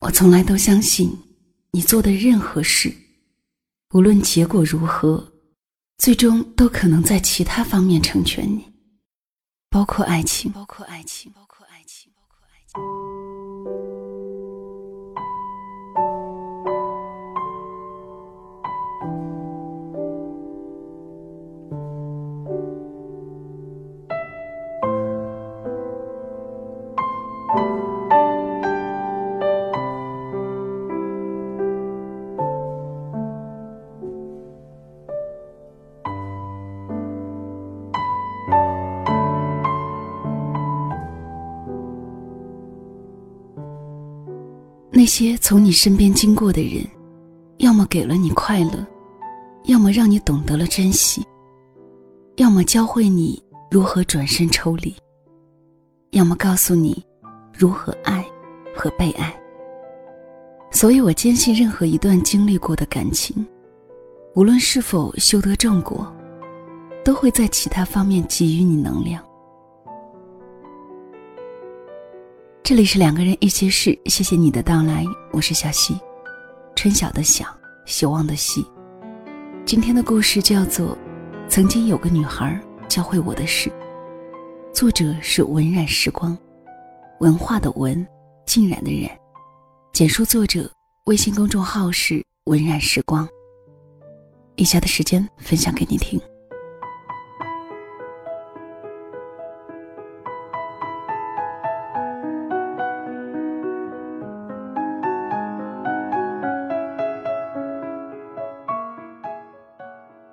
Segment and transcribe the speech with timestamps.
[0.00, 1.10] 我从来都相信，
[1.72, 2.94] 你做的任何事，
[3.92, 5.32] 无论结果如何，
[5.98, 8.72] 最终都可能在其他方面成全你，
[9.68, 13.27] 包括爱情，包括爱情，包括爱情，包括爱情。
[45.08, 46.86] 些从你身边经过的人，
[47.56, 48.86] 要么给了你快乐，
[49.64, 51.24] 要么让你懂得了珍惜，
[52.36, 54.94] 要么教会你如何转身抽离，
[56.10, 57.02] 要么告诉你
[57.52, 58.24] 如何爱
[58.76, 59.34] 和被爱。
[60.70, 63.44] 所以我坚信，任何一段经历过的感情，
[64.34, 66.06] 无论是否修得正果，
[67.04, 69.24] 都会在其他方面给予你能量。
[72.68, 75.02] 这里是两个人一些事，谢谢你的到来，
[75.32, 75.98] 我是小溪，
[76.76, 77.46] 春晓的晓，
[77.86, 78.62] 希望的希。
[79.64, 80.88] 今天的故事叫做
[81.48, 83.70] 《曾经有个女孩教会我的事》，
[84.70, 86.36] 作者是文染时光，
[87.20, 88.06] 文化的文，
[88.44, 89.18] 浸染的染，
[89.94, 90.70] 简述作者
[91.06, 93.26] 微信公众号是文染时光。
[94.56, 96.20] 以下的时间分享给你听。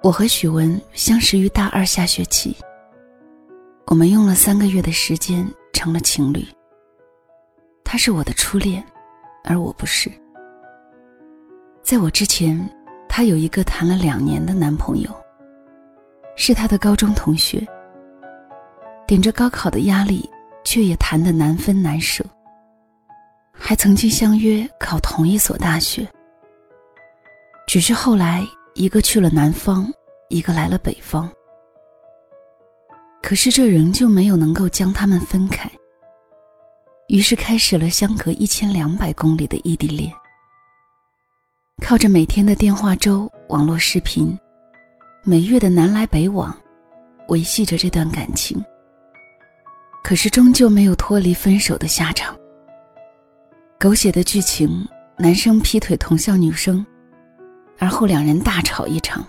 [0.05, 2.55] 我和许文相识于大二下学期，
[3.87, 6.45] 我们用了三个月的时间成了情侣。
[7.83, 8.85] 他是我的初恋，
[9.43, 10.11] 而我不是。
[11.81, 12.55] 在我之前，
[13.09, 15.09] 他有一个谈了两年的男朋友，
[16.35, 17.67] 是他的高中同学。
[19.07, 20.29] 顶着高考的压力，
[20.63, 22.23] 却也谈得难分难舍。
[23.51, 26.07] 还曾经相约考同一所大学，
[27.65, 28.47] 只是后来。
[28.77, 29.89] 一个去了南方，
[30.29, 31.31] 一个来了北方。
[33.21, 35.69] 可是这仍旧没有能够将他们分开。
[37.07, 40.11] 于是开始了相隔一千两百公里的异地恋。
[41.81, 44.37] 靠着每天的电话粥、网络视频，
[45.23, 46.55] 每月的南来北往，
[47.27, 48.63] 维系着这段感情。
[50.03, 52.35] 可是终究没有脱离分手的下场。
[53.79, 54.87] 狗血的剧情：
[55.17, 56.85] 男生劈腿同校女生。
[57.77, 59.25] 而后两人大吵一场，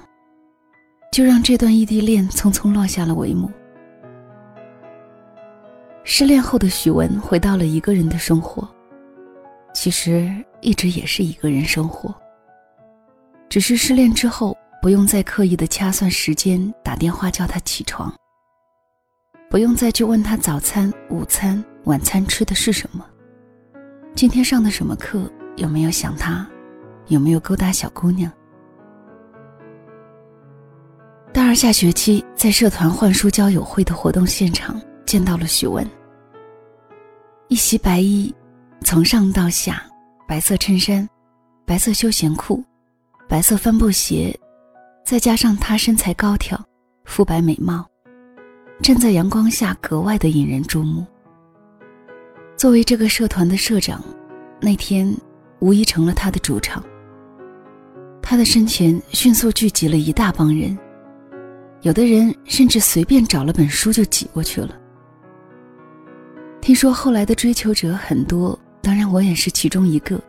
[1.16, 3.50] 就让这段异地恋匆匆落下了帷幕。
[6.04, 8.68] 失恋后的许文回到了一个人的生活，
[9.72, 12.14] 其实一直也是一个人生活。
[13.48, 18.14] 只是失恋之后，不用再刻意的掐算时间打电话叫他起床，
[19.48, 23.02] 不用再去问他早餐、午餐、晚餐吃的是什么，
[24.14, 25.22] 今天上的什么课，
[25.56, 26.46] 有没有想他。
[27.06, 28.30] 有没有勾搭小姑娘？
[31.36, 35.86] 大二下学期，在社团换书交友会的活动现场见到了许文。
[37.48, 38.34] 一袭白衣，
[38.80, 39.82] 从上到下，
[40.26, 41.06] 白色衬衫，
[41.66, 42.64] 白色休闲裤，
[43.28, 44.34] 白色帆布鞋，
[45.04, 46.58] 再加上她身材高挑，
[47.04, 47.86] 肤白美貌，
[48.80, 51.04] 站在阳光下格外的引人注目。
[52.56, 54.02] 作为这个社团的社长，
[54.58, 55.14] 那天
[55.58, 56.82] 无疑成了他的主场。
[58.22, 60.76] 他的身前迅速聚集了一大帮人，
[61.86, 64.76] 有的人甚至随便找了本书就挤过去了。
[66.60, 70.20] 听说后来的追求者很多，当然我也是其中一个。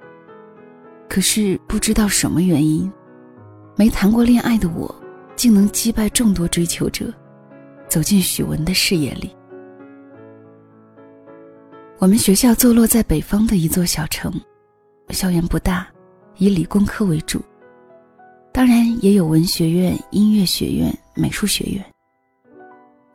[1.09, 2.91] 可是不知道什么原因，
[3.75, 4.93] 没谈过恋爱的我，
[5.35, 7.11] 竟能击败众多追求者，
[7.89, 9.35] 走进许文的视野里。
[11.97, 14.31] 我们学校坐落在北方的一座小城，
[15.09, 15.87] 校园不大，
[16.37, 17.41] 以理工科为主。
[18.53, 21.83] 当然也有文学院、音乐学院、美术学院。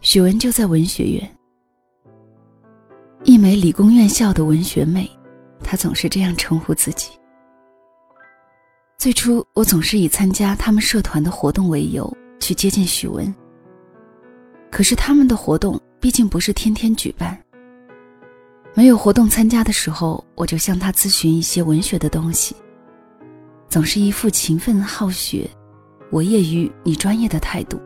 [0.01, 1.37] 许文就在文学院，
[3.23, 5.09] 一枚理工院校的文学妹，
[5.63, 7.11] 她总是这样称呼自己。
[8.99, 13.33] 最初，我总是以参加他们社团的活动为由去接近许文。
[14.71, 17.39] 可是他们的活动毕竟不是天天举办，
[18.75, 22.57] 没有活动参加的时候，我就向他咨询一些文学的东西。
[23.69, 25.49] 总是一副勤奋好学，
[26.11, 27.81] 我业余你专业的态度。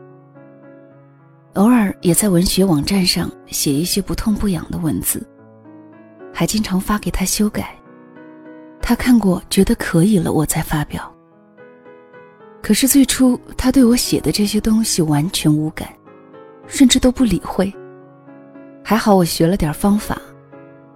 [1.57, 5.27] 偶尔也在文学网站上写一些不痛不痒的文字，
[6.31, 7.75] 还经常发给他修改。
[8.79, 11.11] 他看过觉得可以了，我才发表。
[12.61, 15.89] 可是最初他对我写的这些东西完全无感，
[16.67, 17.73] 甚至都不理会。
[18.83, 20.21] 还好我学了点方法，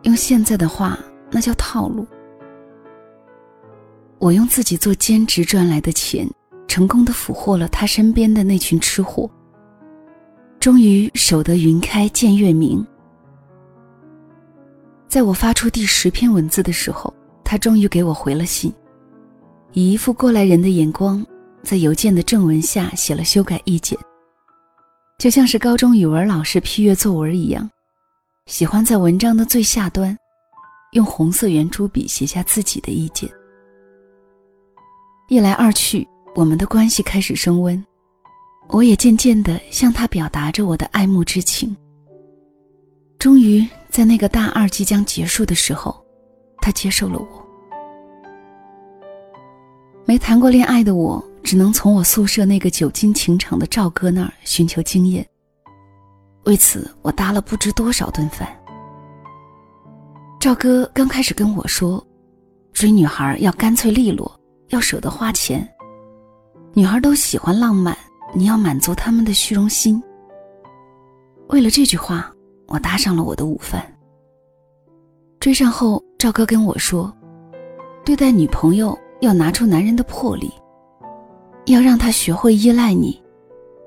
[0.03, 0.95] 用现在的话，
[1.31, 2.05] 那叫套路。
[4.19, 6.29] 我用自己做兼职赚来的钱，
[6.67, 9.27] 成功的俘获了他身边的那群吃货。
[10.61, 12.85] 终于守得云开见月明。
[15.07, 17.11] 在我发出第十篇文字的时候，
[17.43, 18.71] 他终于给我回了信，
[19.73, 21.25] 以一副过来人的眼光，
[21.63, 23.97] 在邮件的正文下写了修改意见，
[25.17, 27.67] 就像是高中语文老师批阅作文一样，
[28.45, 30.15] 喜欢在文章的最下端，
[30.91, 33.27] 用红色圆珠笔写下自己的意见。
[35.27, 37.83] 一来二去，我们的关系开始升温。
[38.71, 41.75] 我也渐渐地向他表达着我的爱慕之情。
[43.19, 46.03] 终于在那个大二即将结束的时候，
[46.61, 47.47] 他接受了我。
[50.05, 55.25] 没谈过恋爱的我，只能从我宿舍那个久经情场的赵哥那儿寻求经验。
[56.45, 58.47] 为此，我搭了不知多少顿饭。
[60.39, 62.03] 赵哥刚开始跟我说，
[62.73, 64.39] 追女孩要干脆利落，
[64.69, 65.67] 要舍得花钱，
[66.73, 67.95] 女孩都喜欢浪漫。
[68.33, 70.01] 你要满足他们的虚荣心。
[71.49, 72.31] 为了这句话，
[72.67, 73.85] 我搭上了我的午饭。
[75.39, 77.13] 追上后，赵哥跟我说，
[78.05, 80.49] 对待女朋友要拿出男人的魄力，
[81.65, 83.21] 要让她学会依赖你，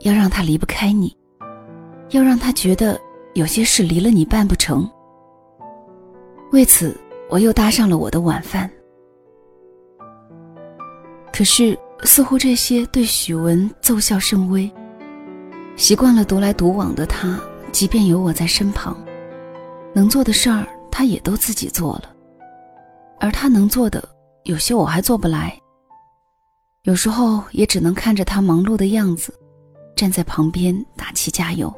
[0.01, 1.17] 要让她离不开你，
[2.11, 3.01] 要让她觉得
[3.33, 4.89] 有些事离了你办不成。
[6.53, 6.95] 为此，
[7.31, 8.71] 我又搭上了我的晚饭。
[11.33, 11.79] 可是。
[12.05, 14.71] 似乎这些对许文奏效甚微。
[15.77, 17.41] 习惯了独来独往的他，
[17.73, 18.97] 即便有我在身旁，
[19.93, 22.15] 能做的事儿他也都自己做了，
[23.19, 24.07] 而他能做的，
[24.45, 25.59] 有些我还做不来。
[26.83, 29.35] 有时候也只能看着他忙碌的样子，
[29.97, 31.73] 站在旁边打气加油。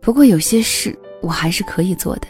[0.00, 2.28] 不过有些事我还是可以做的，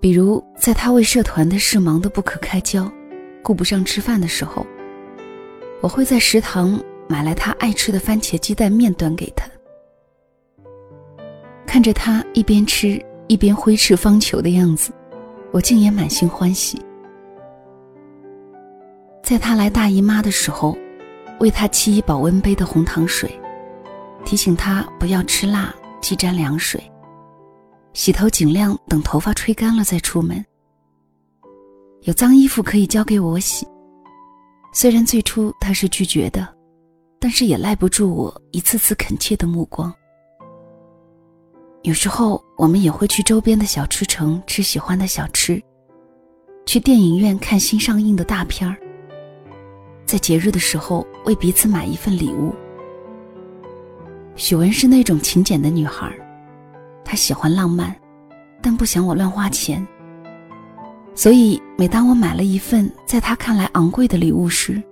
[0.00, 2.90] 比如在他为社团的事忙得不可开交。
[3.44, 4.66] 顾不上吃饭的时候，
[5.82, 9.46] 我会在食堂买来他爱吃的番茄鸡蛋面端给他。
[11.66, 14.92] 看着他一边吃一边挥斥方遒的样子，
[15.52, 16.80] 我竟也满心欢喜。
[19.22, 20.74] 在他来大姨妈的时候，
[21.38, 23.30] 为他沏一保温杯的红糖水，
[24.24, 26.82] 提醒他不要吃辣，忌沾凉水。
[27.92, 30.42] 洗头尽量等头发吹干了再出门。
[32.04, 33.66] 有脏衣服可以交给我洗。
[34.74, 36.46] 虽然最初他是拒绝的，
[37.18, 39.92] 但是也赖不住我一次次恳切的目光。
[41.82, 45.62] 有时候我们也会去周边的小吃城吃喜欢的小吃，
[46.66, 48.76] 去电影院看新上映的大片儿。
[50.04, 52.54] 在节日的时候为彼此买一份礼物。
[54.36, 56.14] 许文是那种勤俭的女孩，
[57.02, 57.96] 她喜欢浪漫，
[58.60, 59.86] 但不想我乱花钱。
[61.14, 64.82] 所以，每当我买了一份在他看来昂贵的礼物时，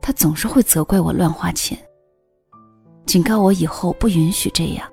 [0.00, 1.78] 他总是会责怪我乱花钱，
[3.04, 4.90] 警告我以后不允许这样。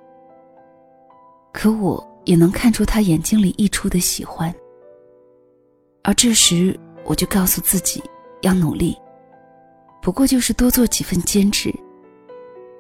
[1.53, 4.53] 可我也能看出他眼睛里溢出的喜欢，
[6.03, 8.03] 而这时我就告诉自己
[8.41, 8.97] 要努力，
[10.01, 11.73] 不过就是多做几份兼职，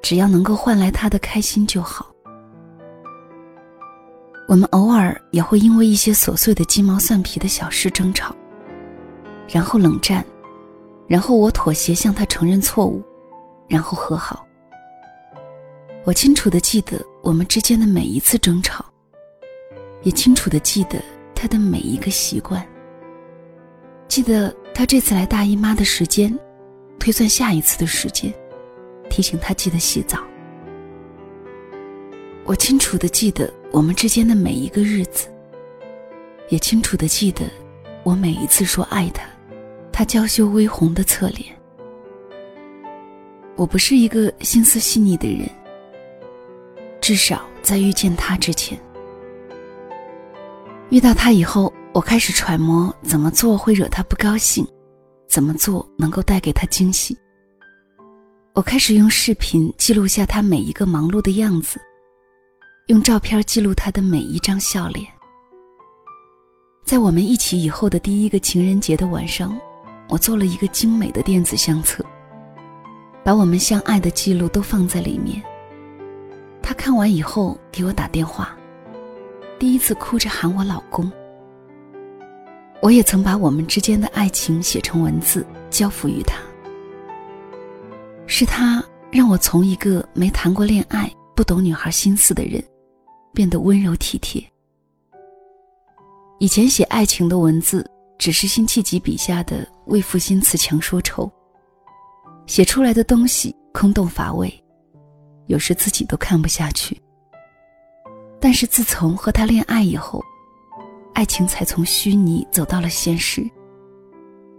[0.01, 2.12] 只要能够换来他的开心就好。
[4.47, 8.35] 我们偶尔也会因为一些琐碎的鸡毛蒜皮的小事争吵，
[9.47, 10.23] 然后冷战，
[11.07, 13.01] 然后我妥协向他承认错误，
[13.67, 14.45] 然后和好。
[16.03, 18.83] 我清楚的记得我们之间的每一次争吵，
[20.01, 21.01] 也清楚的记得
[21.33, 22.63] 他的每一个习惯。
[24.09, 26.37] 记得他这次来大姨妈的时间，
[26.99, 28.31] 推算下一次的时间，
[29.09, 30.19] 提醒他记得洗澡。
[32.45, 35.29] 我清楚的记得我们之间的每一个日子，
[36.49, 37.45] 也清楚的记得
[38.03, 39.23] 我每一次说爱他，
[39.93, 41.55] 他娇羞微红的侧脸。
[43.55, 45.49] 我不是一个心思细腻的人，
[46.99, 48.77] 至少在遇见他之前。
[50.89, 54.67] 遇到他以后，我开始揣摩怎么做会惹他不高兴，
[55.29, 57.17] 怎么做能够带给他惊喜。
[58.53, 61.79] 我开始用视频记录下他每一个忙碌的样子。
[62.87, 65.07] 用照片记录他的每一张笑脸。
[66.83, 69.57] 在我们一起以后的第一个情人节的晚上，
[70.09, 72.03] 我做了一个精美的电子相册，
[73.23, 75.41] 把我们相爱的记录都放在里面。
[76.61, 78.53] 他看完以后给我打电话，
[79.57, 81.09] 第一次哭着喊我老公。
[82.81, 86.37] 我也曾把我们之间的爱情写成文字，交付于他。
[88.27, 92.61] 是他让我从一个没谈过恋爱、不懂女孩心思的人，
[93.33, 94.43] 变得温柔体贴。
[96.39, 101.31] 以前写爱情的文字，只是辛弃疾笔下的“为赋新词强说愁”，
[102.47, 104.53] 写出来的东西空洞乏味，
[105.47, 106.99] 有时自己都看不下去。
[108.39, 110.21] 但是自从和他恋爱以后，
[111.13, 113.49] 爱情才从虚拟走到了现实，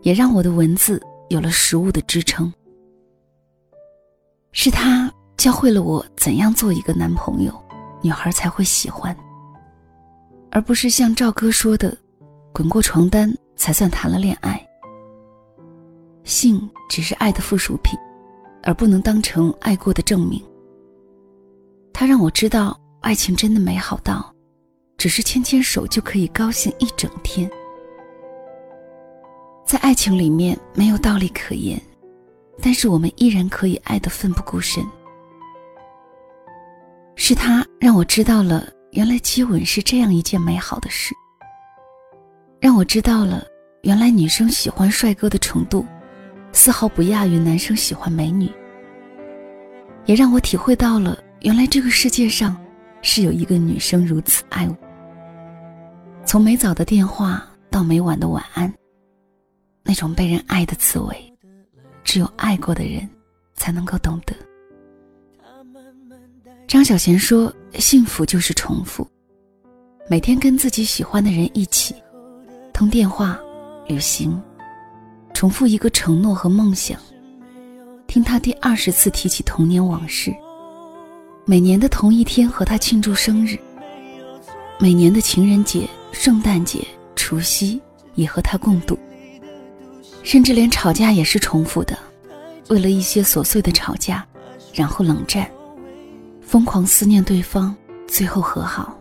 [0.00, 2.52] 也让我的文字有了实物的支撑。
[4.52, 7.63] 是他教会了我怎样做一个男朋友，
[8.04, 9.16] 女孩才会喜欢，
[10.50, 11.96] 而不是像赵哥说的，
[12.52, 14.62] 滚过床单才算谈了恋爱。
[16.22, 17.98] 性只是爱的附属品，
[18.62, 20.44] 而不能当成爱过的证明。
[21.94, 24.30] 他让我知道，爱情真的美好到。
[24.98, 27.50] 只是牵牵手就可以高兴一整天，
[29.66, 31.80] 在爱情里面没有道理可言，
[32.60, 34.84] 但是我们依然可以爱得奋不顾身。
[37.16, 41.14] 是他让我知道了，原来接吻是这样一件美好的事，
[42.60, 43.46] 让我知道了，
[43.82, 45.86] 原来女生喜欢帅哥的程度，
[46.52, 48.50] 丝毫不亚于男生喜欢美女，
[50.06, 52.56] 也让我体会到了，原来这个世界上
[53.00, 54.76] 是有一个女生如此爱我。
[56.26, 58.72] 从每早的电话到每晚的晚安，
[59.82, 61.34] 那种被人爱的滋味，
[62.02, 63.08] 只有爱过的人
[63.54, 64.34] 才能够懂得。
[66.66, 69.06] 张小娴说：“幸福就是重复，
[70.08, 71.94] 每天跟自己喜欢的人一起
[72.72, 73.38] 通电话、
[73.86, 74.40] 旅行，
[75.32, 76.98] 重复一个承诺和梦想，
[78.06, 80.34] 听他第二十次提起童年往事，
[81.44, 83.58] 每年的同一天和他庆祝生日，
[84.78, 87.82] 每年的情人节。”圣诞节、除夕
[88.14, 88.96] 也和他共度，
[90.22, 91.98] 甚至连吵架也是重复的，
[92.68, 94.24] 为了一些琐碎的吵架，
[94.72, 95.50] 然后冷战，
[96.54, 97.74] 疯狂思念对方，
[98.06, 98.96] 最后和好。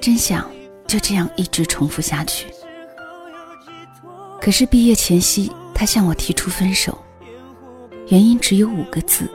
[0.00, 0.48] 真想
[0.86, 2.46] 就这样一直重复下去。
[4.40, 6.96] 可是毕业前夕，他向我提出分手，
[8.10, 9.28] 原因只有五个字：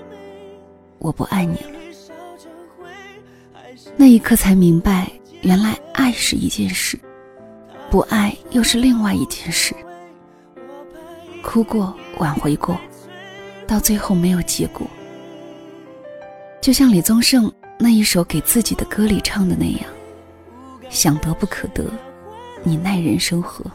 [0.99, 1.71] 我不爱你了。
[3.97, 5.11] 那一刻才明白。
[5.41, 6.97] 原来爱是一件事，
[7.91, 9.75] 不爱又是另外一件事。
[11.41, 12.77] 哭过，挽回过，
[13.67, 14.87] 到最后没有结果。
[16.63, 19.81] 就像李宗盛那一首给自己的歌里唱的那样
[20.89, 21.91] ：“想得不可得，
[22.63, 23.65] 你奈人生何？”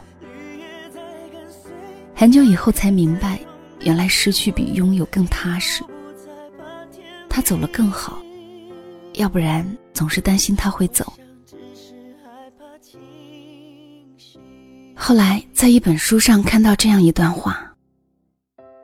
[2.15, 3.39] 很久以后才明白，
[3.81, 5.83] 原来失去比拥有更踏实。
[7.29, 8.19] 他走了更好，
[9.13, 11.13] 要不然总是担心他会走。
[14.95, 17.71] 后来在一本书上看到这样一段话：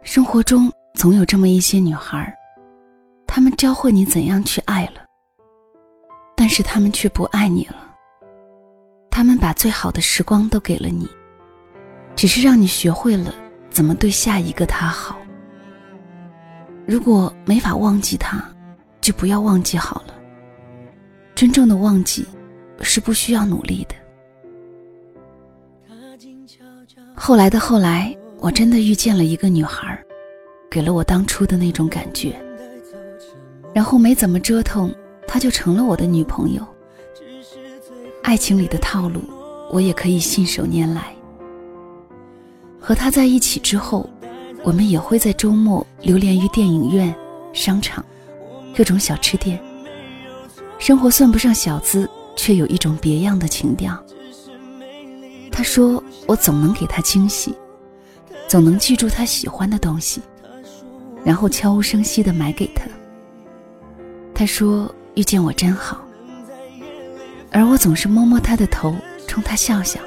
[0.04, 2.32] 生活中总有这么一些女孩，
[3.36, 5.04] 他们教会你怎样去爱了，
[6.38, 7.94] 但是他们却不爱你了。
[9.12, 11.06] 他们把最好的时光都给了你，
[12.16, 13.36] 只是让你学会了
[13.70, 15.18] 怎么对下一个他好。
[16.88, 18.42] 如果没法忘记他，
[19.02, 20.16] 就不要忘记好了。
[21.36, 22.26] 真正的忘记，
[22.80, 23.96] 是不需要努力的。
[27.14, 30.02] 后来的后来，我真的遇见了一个女孩，
[30.72, 32.34] 给了我当初的那种感觉。
[33.76, 34.90] 然后没怎么折腾，
[35.28, 36.66] 她就成了我的女朋友。
[38.24, 39.20] 爱情里的套路，
[39.70, 41.14] 我也可以信手拈来。
[42.80, 44.10] 和她在一起之后，
[44.64, 47.14] 我们也会在周末流连于电影院、
[47.52, 48.04] 商场、
[48.74, 49.62] 各种小吃店。
[50.80, 54.02] 生活算不上小资，却有一种别样的情调。
[55.52, 57.54] 他说：“我总能给他惊喜，
[58.48, 60.22] 总能记住他喜欢的东西，
[61.26, 62.86] 然后悄无声息的买给他。”
[64.36, 66.06] 他说：“遇见我真好。”
[67.52, 68.94] 而我总是摸摸他的头，
[69.26, 69.98] 冲他笑笑。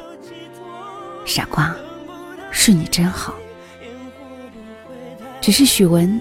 [1.24, 1.74] 傻瓜，
[2.50, 3.34] 是你真好。
[5.40, 6.20] 只是许文，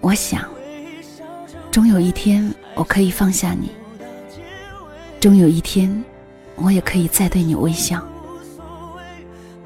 [0.00, 0.48] 我想，
[1.72, 3.70] 终有一天我可以放下你，
[5.18, 6.04] 终有一天，
[6.54, 8.00] 我也可以再对你微笑。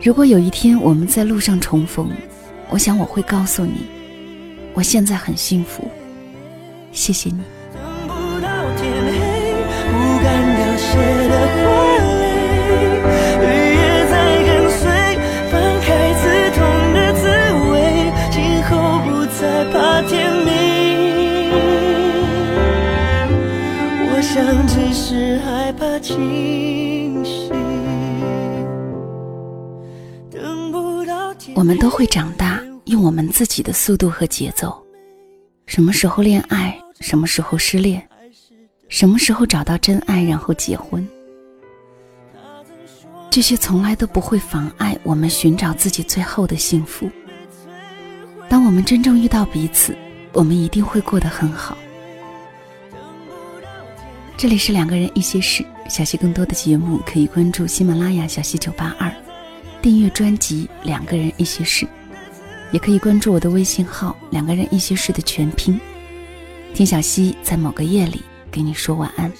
[0.02, 2.10] 如果有一天我们在路上重逢，
[2.70, 3.86] 我想我会告诉你，
[4.72, 5.90] 我现在很幸福，
[6.92, 7.40] 谢谢你。
[25.08, 27.48] 是害怕清醒。
[31.54, 34.84] 我们都会长大，用我们自己的速度和节奏。
[35.66, 38.04] 什么时候恋爱，什么时候失恋，
[38.88, 41.06] 什么时候找到真爱，然后结婚，
[43.30, 47.08] 这些从来都不会妨碍我们寻找自己最后的幸福。
[48.48, 49.96] 当我们真正遇到彼此，
[50.32, 51.78] 我们一定会过得很好。
[54.38, 59.10] 这里是两个人一些事，小溪更多的节目可以关注喜马拉雅小溪九八二。
[59.80, 61.86] 订阅专辑《两个人一些事》，
[62.70, 65.80] 也可以关注我的微信号“两个人一些事”的全拼。
[66.74, 69.32] 听小溪在某个夜里给你说晚安。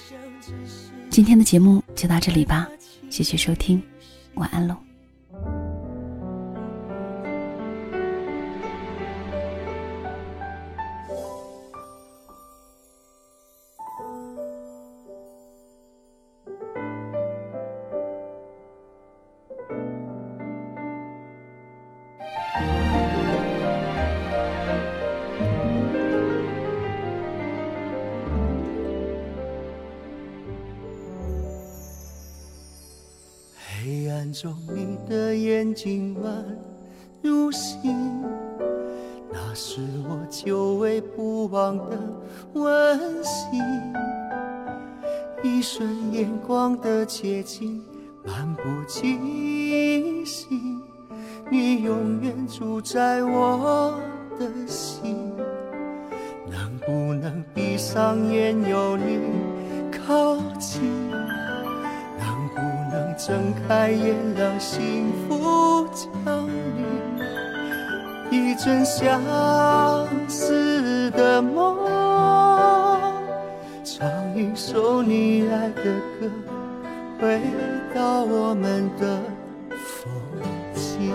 [1.11, 2.67] 今天的节目就到这里吧，
[3.11, 3.79] 谢谢收听，
[4.33, 4.86] 晚安喽。
[34.39, 36.29] 中你的眼睛宛
[37.23, 38.23] 如星，
[39.33, 41.97] 那是我久违不忘的
[42.53, 43.59] 温馨。
[45.41, 47.83] 一瞬眼光的接近，
[48.23, 50.83] 漫不经心。
[51.49, 53.99] 你永远住在我
[54.37, 55.33] 的心，
[56.47, 59.19] 能不能闭上眼有你
[59.91, 61.06] 靠近？
[63.17, 66.85] 睁开眼，让幸福降临。
[68.29, 69.19] 一阵相
[70.27, 71.75] 思的梦，
[73.83, 75.83] 唱一首你爱的
[76.19, 76.29] 歌，
[77.19, 77.41] 回
[77.95, 79.19] 到我们的
[79.75, 80.11] 风
[80.75, 81.11] 景。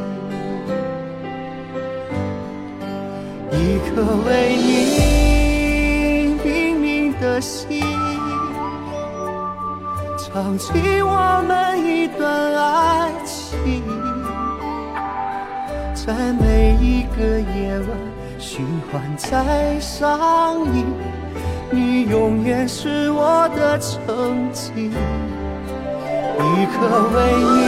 [3.52, 4.66] 一颗为你
[6.42, 7.80] 明明的心。
[10.32, 13.82] 唱起我们一段爱情，
[15.94, 17.88] 在每一个夜晚
[18.38, 20.86] 循环在上映。
[21.70, 26.80] 你永远是我的曾经，一颗
[27.12, 27.16] 为
[27.52, 27.60] 你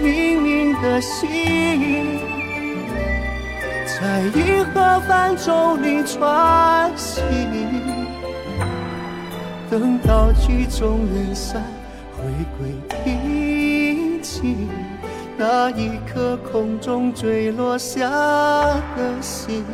[0.00, 2.20] 命名的心，
[3.84, 7.99] 在银河泛舟里穿行。
[9.70, 11.62] 等到曲终人散，
[12.16, 12.24] 回
[12.58, 14.68] 归平静，
[15.38, 18.10] 那一颗空中坠落下
[18.96, 19.64] 的心，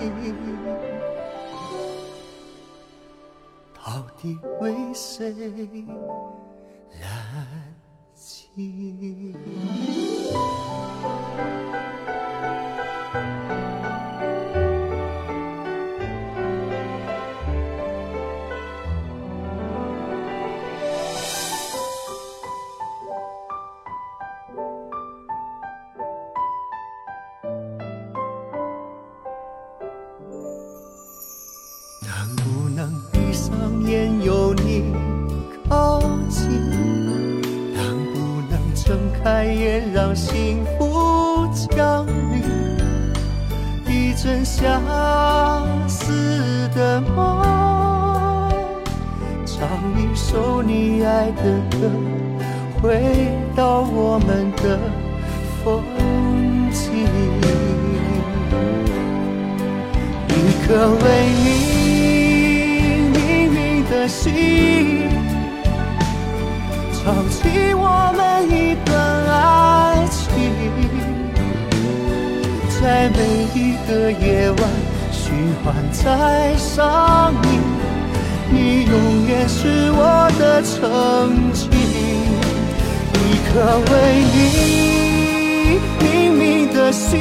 [3.75, 5.35] 到底为谁
[7.01, 7.47] 燃
[8.15, 9.35] 尽？
[35.69, 36.49] 靠近，
[37.75, 42.43] 能不能睁开眼，让幸福降临？
[43.89, 44.83] 一阵相
[45.89, 47.43] 思的梦，
[49.45, 51.91] 唱一首你爱的歌，
[52.83, 54.79] 回到我们的
[55.65, 55.83] 风
[56.71, 57.07] 景。
[60.29, 60.33] 一
[60.67, 61.05] 颗为
[61.45, 61.56] 你。
[64.09, 65.09] 心，
[66.92, 68.95] 唱起我们一段
[69.29, 70.33] 爱情，
[72.81, 73.19] 在每
[73.55, 74.61] 一个夜晚
[75.11, 77.49] 循环在上映。
[78.49, 81.69] 你永远是我的曾经，
[83.12, 83.53] 一颗
[83.90, 83.92] 为
[84.33, 84.37] 你
[86.01, 86.42] 明明
[86.73, 87.19] 的心，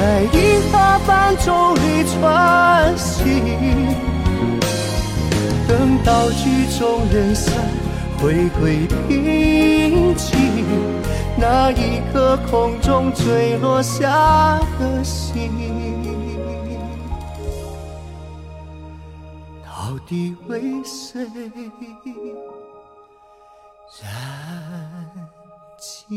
[0.00, 3.44] 在银河泛舟里穿行。
[5.68, 7.54] 等到曲终人散，
[8.18, 10.38] 回归平静，
[11.36, 15.50] 那一颗空中坠落下的心，
[19.62, 21.26] 到底为谁
[24.00, 24.10] 燃
[25.78, 26.08] 尽？